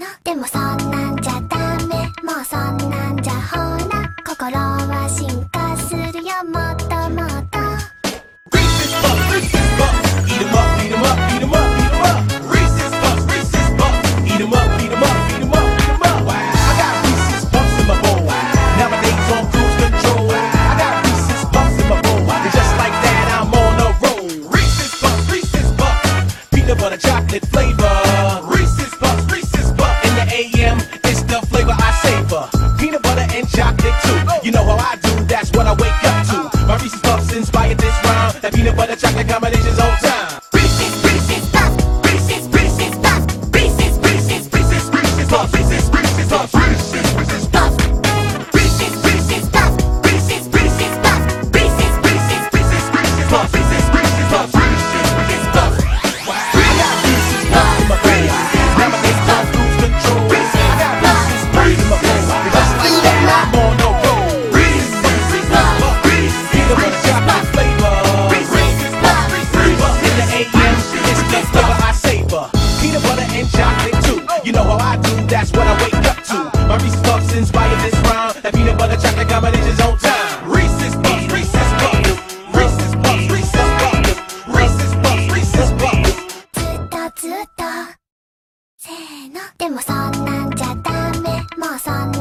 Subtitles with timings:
[0.00, 1.94] のでもそんなんじゃダメ
[2.24, 3.58] もうそんなんじゃほ
[3.90, 7.60] ら心は進化するよもっともっと
[8.56, 10.08] Reese's Puffs, Reese's Puffs.
[10.32, 12.16] Eat 'em up, eat 'em up, eat 'em up, eat 'em up.
[12.48, 14.08] Reese's Puffs, Reese's Puffs.
[14.24, 16.16] Eat 'em up, eat 'em up, eat 'em up, eat 'em up.
[16.32, 18.24] I got Reese's Puffs in my bowl.
[18.80, 20.32] Nowadays on cruise control.
[20.32, 22.24] I got Reese's Puffs in my bowl.
[22.24, 24.24] And just like that, I'm on a roll.
[24.48, 26.08] Reese's Puffs, Reese's Puffs.
[26.52, 28.09] Peanut butter chocolate flavor.
[33.20, 34.46] Butter and chocolate too.
[34.46, 36.66] You know how I do, that's what I wake up to.
[36.66, 38.40] My Reese's Puffs inspired this rhyme.
[38.40, 40.09] That peanut butter chocolate combination's on
[79.00, 80.50] chocolate combination's on time.
[80.50, 82.10] Reese's Puffs, Reese's Puffs.
[82.54, 84.10] Reese's Puffs, Reese's Puffs.
[84.56, 86.10] Reese's Puffs, Reese's Puffs.
[86.52, 87.64] ずっとずっと
[88.76, 88.94] せー
[89.32, 90.90] のでもそんなんじゃダ
[91.20, 92.19] メもうそんな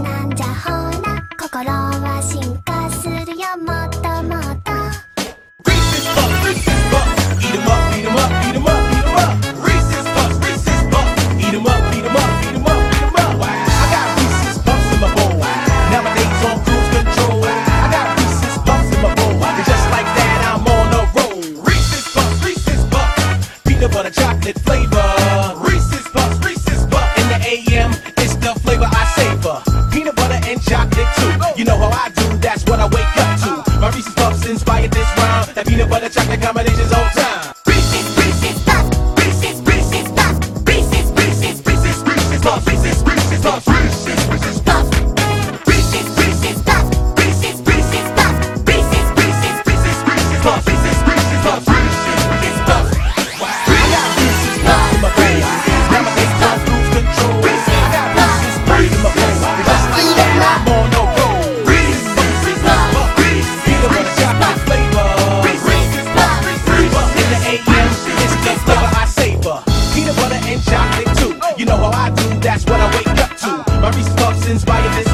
[32.59, 33.79] that's what I wake up to.
[33.79, 35.53] My Reese's Puffs inspired this rhyme.
[35.55, 37.18] That peanut butter chocolate combination's on
[70.65, 71.33] chocolate too.
[71.57, 73.79] You know how I do, that's what I wake up to.
[73.81, 75.08] My Reese's Puffs inspired this